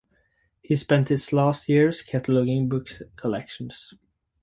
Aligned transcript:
He 0.63 0.75
spent 0.77 1.09
his 1.09 1.31
last 1.31 1.69
years 1.69 2.01
cataloging 2.01 2.67
book 2.69 2.87
collections. 3.17 3.93